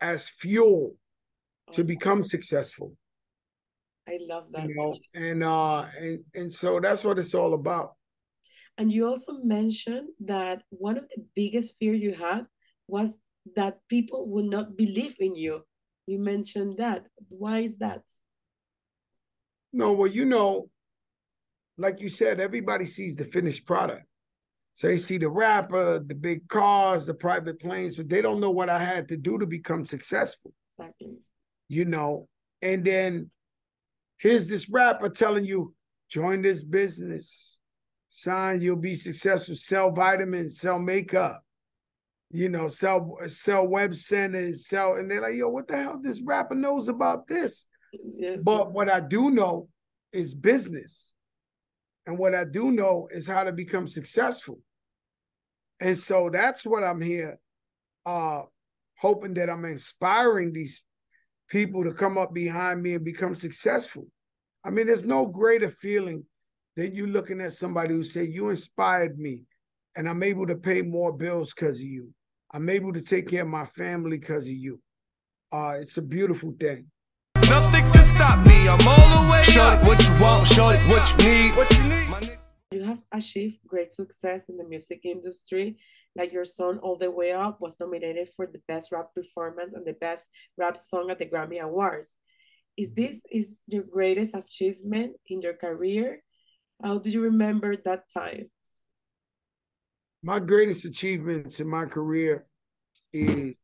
as 0.00 0.28
fuel 0.28 0.96
to 1.72 1.84
become 1.84 2.24
successful. 2.24 2.96
I 4.08 4.18
love 4.20 4.44
that. 4.52 4.68
You 4.68 4.74
know, 4.74 4.98
and 5.14 5.42
uh 5.42 5.86
and 5.98 6.20
and 6.34 6.52
so 6.52 6.78
that's 6.80 7.04
what 7.04 7.18
it's 7.18 7.34
all 7.34 7.54
about. 7.54 7.94
And 8.78 8.92
you 8.92 9.06
also 9.06 9.32
mentioned 9.42 10.08
that 10.20 10.62
one 10.70 10.96
of 10.98 11.08
the 11.08 11.24
biggest 11.34 11.76
fear 11.78 11.94
you 11.94 12.14
had 12.14 12.46
was 12.86 13.14
that 13.56 13.78
people 13.88 14.28
would 14.28 14.44
not 14.44 14.76
believe 14.76 15.16
in 15.18 15.34
you. 15.34 15.62
You 16.06 16.18
mentioned 16.18 16.78
that. 16.78 17.06
Why 17.28 17.60
is 17.60 17.78
that? 17.78 18.02
No, 19.72 19.92
well, 19.92 20.10
you 20.10 20.24
know, 20.24 20.68
like 21.76 22.00
you 22.00 22.08
said, 22.08 22.38
everybody 22.38 22.86
sees 22.86 23.16
the 23.16 23.24
finished 23.24 23.66
product. 23.66 24.06
So 24.76 24.88
they 24.88 24.98
see 24.98 25.16
the 25.16 25.30
rapper, 25.30 26.00
the 26.00 26.14
big 26.14 26.48
cars, 26.48 27.06
the 27.06 27.14
private 27.14 27.58
planes, 27.58 27.96
but 27.96 28.10
they 28.10 28.20
don't 28.20 28.40
know 28.40 28.50
what 28.50 28.68
I 28.68 28.78
had 28.78 29.08
to 29.08 29.16
do 29.16 29.38
to 29.38 29.46
become 29.46 29.86
successful. 29.86 30.52
Exactly. 30.78 31.16
You 31.68 31.86
know, 31.86 32.28
and 32.60 32.84
then 32.84 33.30
here's 34.18 34.48
this 34.48 34.68
rapper 34.68 35.08
telling 35.08 35.46
you, 35.46 35.74
join 36.10 36.42
this 36.42 36.62
business, 36.62 37.58
sign, 38.10 38.60
you'll 38.60 38.76
be 38.76 38.96
successful, 38.96 39.54
sell 39.54 39.90
vitamins, 39.92 40.60
sell 40.60 40.78
makeup, 40.78 41.42
you 42.30 42.50
know, 42.50 42.68
sell 42.68 43.16
sell 43.28 43.66
web 43.66 43.94
centers, 43.94 44.66
sell, 44.66 44.96
and 44.96 45.10
they're 45.10 45.22
like, 45.22 45.36
yo, 45.36 45.48
what 45.48 45.68
the 45.68 45.76
hell 45.78 45.98
this 46.02 46.20
rapper 46.20 46.54
knows 46.54 46.88
about 46.88 47.26
this? 47.26 47.66
Yeah. 48.18 48.36
But 48.42 48.72
what 48.72 48.90
I 48.90 49.00
do 49.00 49.30
know 49.30 49.68
is 50.12 50.34
business. 50.34 51.14
And 52.06 52.18
what 52.18 52.34
I 52.34 52.44
do 52.44 52.70
know 52.70 53.08
is 53.10 53.26
how 53.26 53.42
to 53.42 53.52
become 53.52 53.88
successful. 53.88 54.60
And 55.80 55.96
so 55.96 56.30
that's 56.30 56.64
what 56.64 56.84
I'm 56.84 57.00
here 57.00 57.38
uh 58.04 58.42
hoping 58.98 59.34
that 59.34 59.50
I'm 59.50 59.64
inspiring 59.64 60.52
these 60.52 60.82
people 61.48 61.84
to 61.84 61.92
come 61.92 62.16
up 62.18 62.32
behind 62.32 62.82
me 62.82 62.94
and 62.94 63.04
become 63.04 63.36
successful. 63.36 64.06
I 64.64 64.70
mean, 64.70 64.86
there's 64.86 65.04
no 65.04 65.26
greater 65.26 65.70
feeling 65.70 66.24
than 66.76 66.94
you 66.94 67.06
looking 67.06 67.40
at 67.40 67.52
somebody 67.52 67.94
who 67.94 68.04
say, 68.04 68.24
You 68.24 68.48
inspired 68.48 69.18
me, 69.18 69.44
and 69.96 70.08
I'm 70.08 70.22
able 70.22 70.46
to 70.46 70.56
pay 70.56 70.82
more 70.82 71.12
bills 71.12 71.52
because 71.54 71.78
of 71.78 71.86
you. 71.86 72.12
I'm 72.52 72.68
able 72.68 72.92
to 72.92 73.02
take 73.02 73.28
care 73.28 73.42
of 73.42 73.48
my 73.48 73.64
family 73.64 74.18
because 74.18 74.46
of 74.46 74.52
you. 74.52 74.80
Uh, 75.52 75.76
it's 75.80 75.98
a 75.98 76.02
beautiful 76.02 76.54
thing. 76.58 76.86
Nothing 77.48 77.84
can 77.92 78.04
stop 78.16 78.46
me. 78.46 78.68
I'm 78.68 78.86
all 78.86 79.24
the 79.24 79.30
way 79.30 79.42
Show 79.42 79.62
up. 79.62 79.82
it 79.82 79.86
what 79.86 80.02
you 80.02 80.22
want, 80.22 80.46
show 80.48 80.68
it 80.70 80.80
what 80.88 81.22
you 81.22 81.28
need. 81.28 81.56
What 81.56 81.70
you 81.76 81.82
need? 81.84 82.38
You 82.72 82.82
have 82.82 83.02
achieved 83.12 83.58
great 83.66 83.92
success 83.92 84.48
in 84.48 84.56
the 84.56 84.64
music 84.64 85.00
industry. 85.04 85.78
Like 86.16 86.32
your 86.32 86.44
song 86.44 86.78
All 86.78 86.96
the 86.96 87.10
Way 87.10 87.32
Up 87.32 87.60
was 87.60 87.78
nominated 87.78 88.28
for 88.34 88.46
the 88.46 88.60
best 88.66 88.92
rap 88.92 89.14
performance 89.14 89.74
and 89.74 89.86
the 89.86 89.94
best 89.94 90.28
rap 90.56 90.76
song 90.76 91.10
at 91.10 91.18
the 91.18 91.26
Grammy 91.26 91.60
Awards. 91.60 92.16
Is 92.76 92.92
this 92.92 93.22
is 93.30 93.60
your 93.66 93.84
greatest 93.84 94.34
achievement 94.34 95.16
in 95.28 95.40
your 95.40 95.54
career? 95.54 96.22
How 96.82 96.98
do 96.98 97.10
you 97.10 97.22
remember 97.22 97.76
that 97.76 98.04
time? 98.12 98.50
my 100.26 100.40
greatest 100.40 100.84
achievements 100.84 101.60
in 101.60 101.68
my 101.68 101.84
career 101.84 102.46
is 103.12 103.56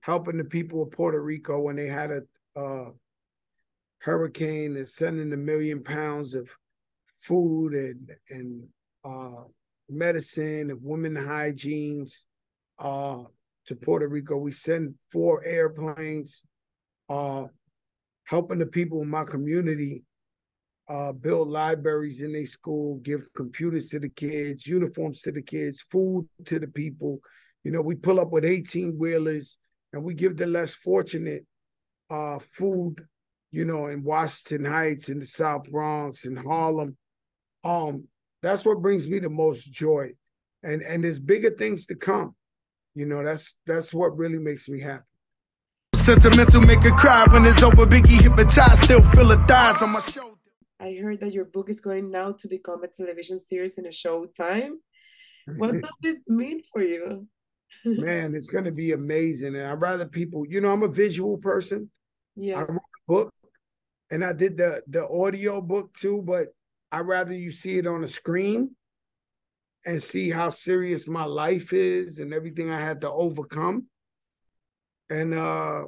helping 0.00 0.38
the 0.38 0.44
people 0.44 0.82
of 0.82 0.90
Puerto 0.90 1.22
Rico 1.22 1.60
when 1.60 1.76
they 1.76 1.88
had 1.88 2.10
a 2.10 2.22
uh, 2.58 2.90
hurricane 3.98 4.76
and 4.76 4.88
sending 4.88 5.30
a 5.34 5.36
million 5.36 5.84
pounds 5.84 6.32
of 6.32 6.48
food 7.22 7.74
and 7.74 8.10
and 8.30 8.62
uh, 9.04 9.44
medicine 9.88 10.70
and 10.70 10.80
women 10.82 11.14
hygienes 11.14 12.24
uh, 12.78 13.22
to 13.66 13.76
Puerto 13.76 14.08
Rico. 14.08 14.36
We 14.36 14.52
send 14.52 14.94
four 15.10 15.44
airplanes, 15.44 16.42
uh, 17.08 17.44
helping 18.24 18.58
the 18.58 18.66
people 18.66 19.02
in 19.02 19.08
my 19.08 19.24
community 19.24 20.04
uh, 20.88 21.12
build 21.12 21.48
libraries 21.48 22.22
in 22.22 22.32
their 22.32 22.46
school, 22.46 22.96
give 22.98 23.32
computers 23.34 23.88
to 23.88 24.00
the 24.00 24.08
kids, 24.08 24.66
uniforms 24.66 25.22
to 25.22 25.32
the 25.32 25.42
kids, 25.42 25.80
food 25.90 26.28
to 26.44 26.58
the 26.58 26.66
people. 26.66 27.20
You 27.64 27.70
know, 27.70 27.80
we 27.80 27.94
pull 27.94 28.20
up 28.20 28.30
with 28.30 28.44
18 28.44 28.98
wheelers 28.98 29.58
and 29.92 30.02
we 30.02 30.14
give 30.14 30.36
the 30.36 30.46
less 30.46 30.74
fortunate 30.74 31.46
uh, 32.10 32.38
food, 32.40 32.96
you 33.52 33.64
know, 33.64 33.86
in 33.86 34.02
Washington 34.02 34.70
Heights, 34.70 35.08
in 35.08 35.20
the 35.20 35.26
South 35.26 35.70
Bronx, 35.70 36.26
in 36.26 36.36
Harlem. 36.36 36.96
Um, 37.64 38.08
that's 38.42 38.64
what 38.64 38.82
brings 38.82 39.08
me 39.08 39.18
the 39.18 39.30
most 39.30 39.72
joy. 39.72 40.12
And 40.62 40.82
and 40.82 41.04
there's 41.04 41.18
bigger 41.18 41.50
things 41.50 41.86
to 41.86 41.94
come. 41.94 42.34
You 42.94 43.06
know, 43.06 43.24
that's 43.24 43.54
that's 43.66 43.94
what 43.94 44.16
really 44.16 44.38
makes 44.38 44.68
me 44.68 44.80
happy. 44.80 45.04
Sentimental, 45.94 46.60
make 46.60 46.82
her 46.82 46.90
cry 46.90 47.24
when 47.30 47.44
it's 47.44 47.62
over. 47.62 47.86
Biggie 47.86 48.20
hypnotized, 48.20 48.84
still 48.84 49.02
feel 49.02 49.28
her 49.28 49.46
thighs 49.46 49.82
on 49.82 49.92
my 49.92 50.00
shoulder. 50.00 50.36
I 50.80 50.94
heard 51.00 51.20
that 51.20 51.32
your 51.32 51.44
book 51.44 51.68
is 51.70 51.80
going 51.80 52.10
now 52.10 52.32
to 52.32 52.48
become 52.48 52.82
a 52.82 52.88
television 52.88 53.38
series 53.38 53.78
in 53.78 53.86
a 53.86 53.90
Showtime. 53.90 54.72
What 55.56 55.72
does 55.80 55.92
this 56.02 56.24
mean 56.26 56.62
for 56.72 56.82
you? 56.82 57.28
Man, 57.84 58.34
it's 58.34 58.50
gonna 58.50 58.72
be 58.72 58.92
amazing. 58.92 59.54
And 59.54 59.66
I'd 59.66 59.80
rather 59.80 60.06
people, 60.06 60.44
you 60.46 60.60
know, 60.60 60.70
I'm 60.70 60.82
a 60.82 60.88
visual 60.88 61.38
person. 61.38 61.90
Yeah. 62.36 62.58
I 62.58 62.62
wrote 62.62 62.76
a 62.76 63.12
book 63.12 63.34
and 64.10 64.24
I 64.24 64.32
did 64.32 64.56
the 64.56 64.82
the 64.88 65.08
audio 65.08 65.60
book 65.60 65.94
too, 65.94 66.22
but 66.22 66.48
I'd 66.92 67.00
rather 67.00 67.32
you 67.32 67.50
see 67.50 67.78
it 67.78 67.86
on 67.86 68.04
a 68.04 68.06
screen 68.06 68.76
and 69.86 70.00
see 70.00 70.30
how 70.30 70.50
serious 70.50 71.08
my 71.08 71.24
life 71.24 71.72
is 71.72 72.18
and 72.18 72.34
everything 72.34 72.70
I 72.70 72.78
had 72.78 73.00
to 73.00 73.10
overcome. 73.10 73.86
And 75.10 75.32
uh 75.34 75.84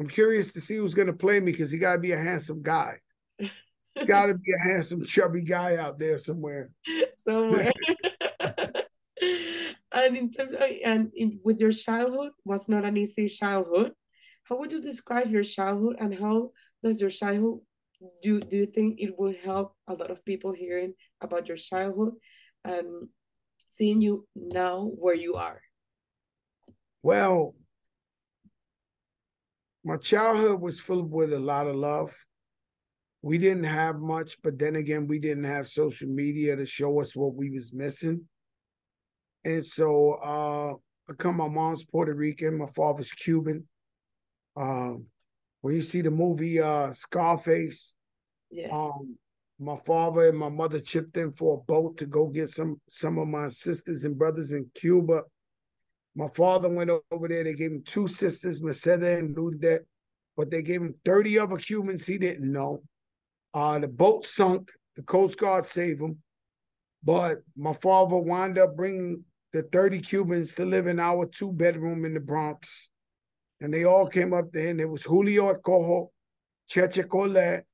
I'm 0.00 0.08
curious 0.08 0.52
to 0.54 0.60
see 0.60 0.76
who's 0.76 0.94
gonna 0.94 1.12
play 1.12 1.38
me 1.38 1.52
because 1.52 1.70
he 1.70 1.78
gotta 1.78 2.00
be 2.00 2.10
a 2.10 2.18
handsome 2.18 2.62
guy. 2.62 2.98
gotta 4.06 4.34
be 4.34 4.52
a 4.52 4.68
handsome, 4.68 5.04
chubby 5.04 5.42
guy 5.42 5.76
out 5.76 6.00
there 6.00 6.18
somewhere. 6.18 6.70
somewhere. 7.14 7.72
and 9.92 10.16
in 10.16 10.30
terms 10.30 10.54
of, 10.54 10.62
and 10.84 11.12
in, 11.14 11.38
with 11.44 11.60
your 11.60 11.70
childhood 11.70 12.32
was 12.44 12.68
not 12.68 12.84
an 12.84 12.96
easy 12.96 13.28
childhood. 13.28 13.92
How 14.44 14.56
would 14.58 14.72
you 14.72 14.80
describe 14.80 15.28
your 15.28 15.44
childhood 15.44 15.96
and 16.00 16.12
how 16.12 16.50
does 16.82 17.00
your 17.00 17.10
childhood 17.10 17.60
do 18.22 18.40
do 18.40 18.56
you 18.56 18.66
think 18.66 19.00
it 19.00 19.18
will 19.18 19.34
help 19.42 19.74
a 19.88 19.94
lot 19.94 20.10
of 20.10 20.24
people 20.24 20.52
hearing 20.52 20.94
about 21.20 21.48
your 21.48 21.56
childhood 21.56 22.14
and 22.64 23.08
seeing 23.68 24.00
you 24.00 24.26
now 24.34 24.90
where 24.94 25.14
you 25.14 25.34
are? 25.34 25.60
Well, 27.02 27.54
my 29.84 29.96
childhood 29.96 30.60
was 30.60 30.80
filled 30.80 31.10
with 31.10 31.32
a 31.32 31.38
lot 31.38 31.66
of 31.66 31.74
love. 31.74 32.14
We 33.22 33.38
didn't 33.38 33.64
have 33.64 33.98
much, 33.98 34.36
but 34.42 34.58
then 34.58 34.76
again, 34.76 35.06
we 35.06 35.18
didn't 35.18 35.44
have 35.44 35.68
social 35.68 36.08
media 36.08 36.56
to 36.56 36.66
show 36.66 37.00
us 37.00 37.16
what 37.16 37.34
we 37.34 37.50
was 37.50 37.72
missing. 37.72 38.28
And 39.44 39.64
so 39.64 40.12
uh 40.24 40.74
I 41.08 41.14
come 41.14 41.36
my 41.36 41.48
mom's 41.48 41.84
Puerto 41.84 42.14
Rican, 42.14 42.58
my 42.58 42.66
father's 42.66 43.12
Cuban. 43.12 43.66
Um 44.56 45.06
when 45.62 45.74
you 45.74 45.82
see 45.82 46.02
the 46.02 46.10
movie 46.10 46.60
uh 46.60 46.92
Scarface, 46.92 47.94
Yes. 48.50 48.70
um 48.72 49.16
my 49.58 49.76
father 49.86 50.28
and 50.28 50.36
my 50.36 50.48
mother 50.48 50.80
chipped 50.80 51.16
in 51.16 51.32
for 51.32 51.58
a 51.58 51.64
boat 51.72 51.96
to 51.98 52.06
go 52.06 52.26
get 52.26 52.50
some 52.50 52.80
some 52.88 53.16
of 53.18 53.28
my 53.28 53.48
sisters 53.48 54.04
and 54.04 54.18
brothers 54.18 54.52
in 54.52 54.66
Cuba. 54.74 55.22
My 56.14 56.28
father 56.28 56.68
went 56.68 56.90
over 57.10 57.28
there. 57.28 57.44
They 57.44 57.54
gave 57.54 57.70
him 57.70 57.82
two 57.86 58.06
sisters, 58.06 58.62
Mercedes 58.62 59.18
and 59.20 59.34
Lourdes, 59.36 59.80
but 60.36 60.50
they 60.50 60.60
gave 60.62 60.82
him 60.82 60.94
30 61.04 61.38
other 61.38 61.56
Cubans 61.56 62.06
he 62.06 62.18
didn't 62.18 62.50
know. 62.52 62.82
Uh, 63.54 63.78
the 63.78 63.88
boat 63.88 64.26
sunk. 64.26 64.70
The 64.96 65.02
Coast 65.02 65.38
Guard 65.38 65.64
saved 65.64 66.02
him. 66.02 66.18
But 67.02 67.38
my 67.56 67.72
father 67.72 68.16
wound 68.18 68.58
up 68.58 68.76
bringing 68.76 69.24
the 69.54 69.62
30 69.62 70.00
Cubans 70.00 70.54
to 70.56 70.64
live 70.66 70.86
in 70.86 71.00
our 71.00 71.24
two 71.26 71.50
bedroom 71.52 72.04
in 72.04 72.12
the 72.14 72.20
Bronx. 72.20 72.90
And 73.62 73.72
they 73.72 73.84
all 73.84 74.08
came 74.08 74.34
up 74.34 74.50
there, 74.50 74.68
and 74.68 74.80
it 74.80 74.90
was 74.90 75.04
Julio 75.04 75.54
Acojo, 75.54 76.08
Cheche 76.68 77.08
Colette, 77.08 77.64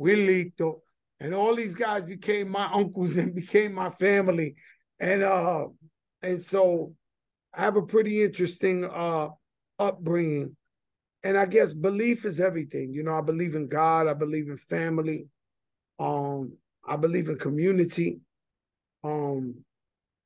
Willito, 0.00 0.80
and 1.20 1.34
all 1.34 1.54
these 1.54 1.74
guys 1.74 2.06
became 2.06 2.48
my 2.48 2.70
uncles 2.72 3.18
and 3.18 3.34
became 3.42 3.74
my 3.74 3.90
family. 3.90 4.54
And 4.98 5.22
uh, 5.22 5.66
and 6.22 6.40
so 6.40 6.94
I 7.54 7.60
have 7.60 7.76
a 7.76 7.82
pretty 7.82 8.22
interesting 8.22 8.86
uh 8.86 9.28
upbringing. 9.78 10.56
And 11.22 11.36
I 11.36 11.44
guess 11.44 11.74
belief 11.74 12.24
is 12.24 12.40
everything. 12.40 12.94
You 12.94 13.02
know, 13.02 13.12
I 13.12 13.20
believe 13.20 13.56
in 13.56 13.68
God, 13.68 14.06
I 14.06 14.14
believe 14.14 14.48
in 14.48 14.56
family, 14.56 15.26
um, 15.98 16.52
I 16.82 16.96
believe 16.96 17.28
in 17.28 17.36
community. 17.36 18.20
Um, 19.04 19.56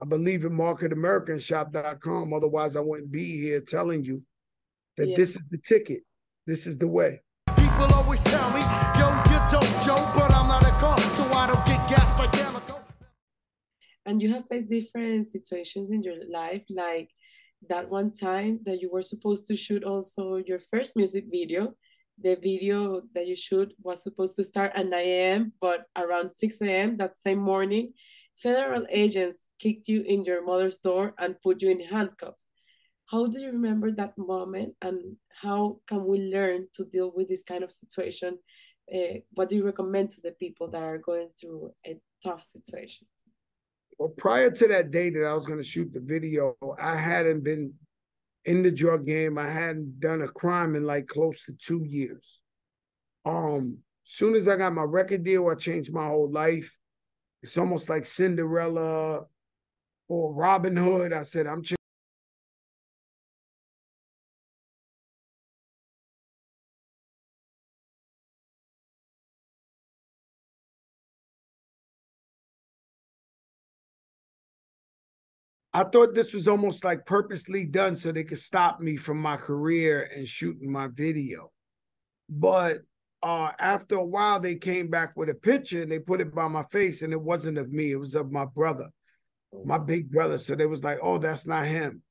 I 0.01 0.07
believe 0.07 0.45
in 0.45 0.53
marketamericanshop.com. 0.53 2.33
Otherwise, 2.33 2.77
I 2.77 2.81
wouldn't 2.81 3.11
be 3.11 3.41
here 3.41 3.61
telling 3.61 4.05
you 4.05 4.23
that 4.97 5.09
Yeah. 5.09 5.17
this 5.17 5.37
is 5.37 5.45
the 5.51 5.59
ticket. 5.59 6.03
This 6.47 6.67
is 6.67 6.79
the 6.79 6.89
way. 6.89 7.23
People 7.57 7.89
always 7.95 8.23
tell 8.25 8.51
me, 8.51 8.61
yo, 8.99 9.07
you 9.33 9.39
don't 9.55 9.75
joke, 9.89 10.09
but 10.19 10.31
I'm 10.33 10.49
not 10.49 10.63
a 10.63 10.75
car, 10.83 10.99
so 11.17 11.25
I 11.43 11.47
don't 11.47 11.65
get 11.67 11.81
gas 11.89 12.19
like 12.19 12.33
Amoco. 12.33 12.77
and 14.07 14.21
you 14.23 14.33
have 14.33 14.47
faced 14.49 14.69
different 14.69 15.27
situations 15.27 15.91
in 15.91 16.03
your 16.03 16.17
life 16.29 16.65
like 16.71 17.11
that 17.69 17.89
one 17.91 18.11
time 18.13 18.59
that 18.65 18.81
you 18.81 18.91
were 18.91 19.03
supposed 19.03 19.47
to 19.47 19.55
shoot 19.55 19.85
also 19.85 20.37
your 20.37 20.59
first 20.59 20.97
music 20.97 21.25
video 21.31 21.75
the 22.23 22.35
video 22.37 23.03
that 23.15 23.27
you 23.27 23.37
shoot 23.37 23.73
was 23.83 24.03
supposed 24.03 24.35
to 24.37 24.43
start 24.45 24.73
at 24.75 24.87
9 24.89 24.93
a.m 24.99 25.53
but 25.61 25.81
around 25.97 26.31
6 26.35 26.61
a.m 26.63 26.97
that 26.97 27.19
same 27.21 27.39
morning 27.39 27.93
federal 28.37 28.85
agents 28.91 29.49
kicked 29.59 29.87
you 29.89 30.01
in 30.03 30.25
your 30.25 30.43
mother's 30.45 30.79
door 30.79 31.15
and 31.19 31.39
put 31.41 31.61
you 31.63 31.71
in 31.71 31.81
handcuffs 31.81 32.47
how 33.11 33.27
do 33.27 33.41
you 33.41 33.49
remember 33.49 33.91
that 33.91 34.17
moment 34.17 34.75
and 34.83 35.17
how 35.43 35.79
can 35.87 36.07
we 36.07 36.21
learn 36.21 36.69
to 36.75 36.85
deal 36.85 37.13
with 37.15 37.29
this 37.29 37.43
kind 37.43 37.65
of 37.65 37.73
situation? 37.73 38.39
Uh, 38.93 39.19
what 39.33 39.49
do 39.49 39.57
you 39.57 39.65
recommend 39.65 40.11
to 40.11 40.21
the 40.21 40.33
people 40.33 40.69
that 40.71 40.83
are 40.83 40.99
going 40.99 41.29
through 41.41 41.73
a 41.87 41.97
tough 42.23 42.43
situation? 42.43 43.07
Well 43.99 44.11
prior 44.17 44.51
to 44.51 44.69
that 44.69 44.91
day 44.91 45.11
that 45.11 45.27
i 45.27 45.35
was 45.35 45.47
going 45.47 45.59
to 45.59 45.65
shoot 45.65 45.93
the 45.93 46.01
video 46.01 46.57
i 46.81 46.97
hadn't 46.97 47.45
been 47.45 47.75
in 48.45 48.63
the 48.63 48.71
drug 48.71 49.07
game. 49.07 49.39
I 49.39 49.49
hadn't 49.49 50.01
done 50.01 50.23
a 50.23 50.29
crime 50.29 50.75
in 50.75 50.85
like 50.85 51.07
close 51.07 51.45
to 51.45 51.53
two 51.53 51.85
years. 51.85 52.41
Um 53.25 53.79
soon 54.05 54.35
as 54.35 54.49
i 54.49 54.57
got 54.57 54.73
my 54.73 54.83
record 54.83 55.23
deal 55.23 55.49
i 55.49 55.55
changed 55.55 55.93
my 55.93 56.07
whole 56.07 56.31
life. 56.31 56.77
It's 57.43 57.59
almost 57.59 57.89
like 57.89 58.07
cinderella 58.07 59.25
or 60.09 60.35
robin 60.35 60.77
hood. 60.77 61.13
I 61.13 61.23
said 61.23 61.47
i'm 61.47 61.63
I 75.73 75.85
thought 75.85 76.15
this 76.15 76.35
was 76.35 76.49
almost 76.49 76.85
like 76.85 77.07
purposely 77.07 77.65
done 77.65 77.95
so 77.95 78.11
they 78.11 78.25
could 78.25 78.39
stop 78.39 78.81
me 78.81 78.97
from 78.97 79.21
my 79.21 79.37
career 79.37 80.11
and 80.15 80.27
shooting 80.27 80.71
my 80.71 80.89
video. 80.89 81.53
But 82.29 82.79
uh, 83.23 83.53
after 83.59 83.97
a 83.97 84.05
while, 84.05 84.41
they 84.41 84.57
came 84.57 84.89
back 84.89 85.17
with 85.17 85.29
a 85.29 85.35
picture 85.35 85.83
and 85.83 85.91
they 85.91 86.01
put 86.01 86.21
it 86.21 86.35
by 86.35 86.49
my 86.49 86.65
face, 86.65 87.03
and 87.03 87.13
it 87.13 87.21
wasn't 87.21 87.59
of 87.59 87.71
me, 87.71 87.93
it 87.93 87.97
was 87.97 88.15
of 88.15 88.33
my 88.33 88.47
brother, 88.47 88.89
my 89.65 89.79
big 89.79 90.11
brother. 90.11 90.39
So 90.39 90.57
they 90.57 90.67
was 90.67 90.83
like, 90.83 90.99
oh, 91.03 91.19
that's 91.19 91.47
not 91.47 91.67
him. 91.67 92.03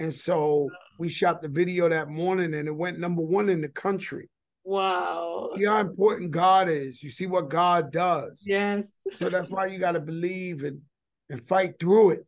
And 0.00 0.12
so 0.12 0.68
we 0.98 1.08
shot 1.08 1.42
the 1.42 1.48
video 1.48 1.88
that 1.88 2.08
morning 2.08 2.54
and 2.54 2.66
it 2.66 2.74
went 2.74 2.98
number 2.98 3.22
one 3.22 3.48
in 3.48 3.60
the 3.60 3.68
country. 3.68 4.28
Wow. 4.64 5.50
See 5.56 5.66
how 5.66 5.78
important 5.78 6.32
God 6.32 6.68
is. 6.68 7.00
You 7.00 7.10
see 7.10 7.26
what 7.26 7.48
God 7.48 7.92
does. 7.92 8.42
Yes. 8.44 8.90
So 9.12 9.30
that's 9.30 9.50
why 9.50 9.66
you 9.66 9.78
got 9.78 9.92
to 9.92 10.00
believe 10.00 10.64
and 10.64 10.80
and 11.30 11.46
fight 11.46 11.78
through 11.78 12.10
it 12.10 12.26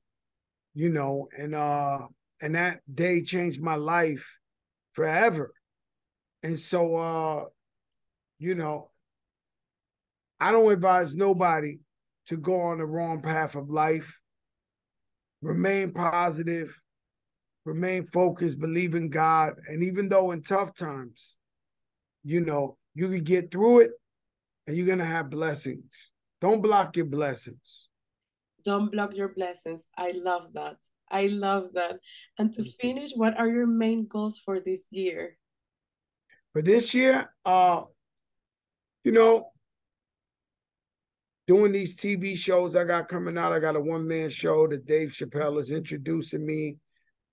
you 0.77 0.91
know, 0.91 1.27
and 1.37 1.55
uh 1.55 2.07
and 2.43 2.55
that 2.55 2.81
day 2.95 3.23
changed 3.23 3.63
my 3.63 3.77
life 3.77 4.39
forever. 4.93 5.53
And 6.43 6.61
so 6.61 6.97
uh, 6.97 7.45
you 8.39 8.55
know, 8.55 8.91
I 10.39 10.53
don't 10.53 10.71
advise 10.71 11.15
nobody 11.15 11.79
to 12.27 12.37
go 12.37 12.61
on 12.61 12.79
the 12.79 12.85
wrong 12.85 13.23
path 13.23 13.57
of 13.57 13.71
life. 13.71 14.21
Remain 15.41 15.93
positive, 15.93 16.79
remain 17.65 18.07
focused, 18.09 18.61
believe 18.61 18.95
in 18.95 19.09
God. 19.09 19.55
And 19.69 19.83
even 19.83 20.11
though 20.11 20.31
in 20.33 20.43
tough 20.43 20.75
times, 20.75 21.37
you 22.23 22.41
know, 22.43 22.77
you 22.95 23.09
can 23.09 23.25
get 23.25 23.51
through 23.51 23.81
it 23.81 23.93
and 24.67 24.77
you're 24.77 24.87
gonna 24.87 25.07
have 25.07 25.31
blessings. 25.31 26.11
Don't 26.43 26.61
block 26.61 26.97
your 26.97 27.07
blessings 27.07 27.86
don't 28.67 28.93
block 28.93 29.17
your 29.17 29.29
blessings. 29.29 29.87
I 29.97 30.11
love 30.11 30.53
that. 30.55 30.77
I 31.09 31.29
love 31.29 31.69
that. 31.75 32.01
And 32.39 32.53
to 32.55 32.65
finish, 32.65 33.13
what 33.15 33.39
are 33.39 33.49
your 33.49 33.67
main 33.67 34.07
goals 34.07 34.39
for 34.39 34.61
this 34.61 34.93
year? 34.93 35.39
For 36.53 36.63
this 36.63 36.93
year, 36.93 37.31
uh, 37.45 37.83
you 39.05 39.13
know, 39.13 39.53
doing 41.47 41.71
these 41.71 41.97
TV 41.97 42.37
shows 42.37 42.75
I 42.75 42.83
got 42.83 43.09
coming 43.09 43.39
out. 43.39 43.53
I 43.53 43.61
got 43.61 43.77
a 43.77 43.81
one 43.81 44.07
man 44.07 44.29
show 44.31 44.67
that 44.67 44.85
Dave 44.85 45.11
Chappelle 45.11 45.61
is 45.61 45.71
introducing 45.71 46.45
me. 46.45 46.77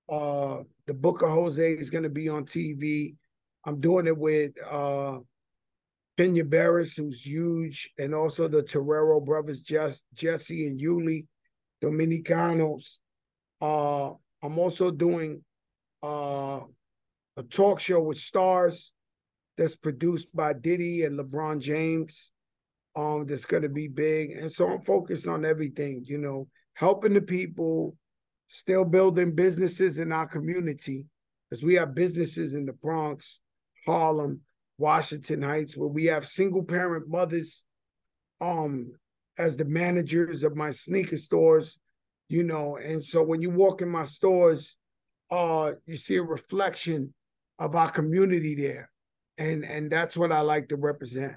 Uh, 0.07 0.59
the 0.85 0.93
Book 0.93 1.23
of 1.23 1.29
Jose 1.29 1.73
is 1.73 1.89
going 1.89 2.03
to 2.03 2.09
be 2.09 2.29
on 2.29 2.45
TV. 2.45 3.15
I'm 3.65 3.79
doing 3.79 4.05
it 4.05 4.17
with 4.17 4.51
uh, 4.69 5.17
Kenya 6.17 6.45
Barris, 6.45 6.95
who's 6.95 7.25
huge, 7.25 7.91
and 7.97 8.13
also 8.13 8.47
the 8.47 8.61
Terrero 8.61 9.23
brothers, 9.23 9.61
Jess, 9.61 10.01
Jesse 10.13 10.67
and 10.67 10.79
Yuli, 10.79 11.25
Dominicanos. 11.83 12.97
Uh, 13.59 14.11
I'm 14.43 14.59
also 14.59 14.91
doing 14.91 15.43
uh, 16.03 16.59
a 17.37 17.43
talk 17.49 17.79
show 17.79 18.01
with 18.01 18.17
stars 18.17 18.93
that's 19.57 19.75
produced 19.75 20.35
by 20.35 20.53
Diddy 20.53 21.03
and 21.03 21.17
LeBron 21.17 21.59
James. 21.59 22.31
Um, 22.95 23.25
that's 23.25 23.45
gonna 23.45 23.69
be 23.69 23.87
big, 23.87 24.31
and 24.31 24.51
so 24.51 24.69
I'm 24.69 24.81
focused 24.81 25.27
on 25.27 25.45
everything. 25.45 26.03
You 26.05 26.19
know, 26.19 26.47
helping 26.75 27.13
the 27.13 27.21
people, 27.21 27.95
still 28.49 28.85
building 28.85 29.33
businesses 29.33 29.97
in 29.97 30.11
our 30.11 30.27
community, 30.27 31.07
because 31.49 31.63
we 31.63 31.73
have 31.73 31.95
businesses 31.95 32.53
in 32.53 32.67
the 32.67 32.73
Bronx, 32.73 33.39
Harlem, 33.87 34.41
Washington 34.77 35.41
Heights, 35.41 35.77
where 35.77 35.87
we 35.87 36.05
have 36.05 36.25
single 36.25 36.63
parent 36.63 37.07
mothers 37.07 37.63
um 38.41 38.93
as 39.37 39.57
the 39.57 39.65
managers 39.65 40.43
of 40.43 40.55
my 40.55 40.69
sneaker 40.71 41.17
stores, 41.17 41.79
you 42.29 42.43
know, 42.43 42.77
and 42.77 43.03
so 43.03 43.23
when 43.23 43.41
you 43.41 43.49
walk 43.49 43.81
in 43.81 43.89
my 43.89 44.05
stores, 44.05 44.77
uh 45.31 45.71
you 45.85 45.95
see 45.95 46.17
a 46.17 46.23
reflection 46.23 47.13
of 47.59 47.75
our 47.75 47.89
community 47.89 48.55
there. 48.55 48.91
And 49.37 49.65
and 49.65 49.91
that's 49.91 50.15
what 50.15 50.31
I 50.31 50.41
like 50.41 50.67
to 50.69 50.75
represent. 50.75 51.35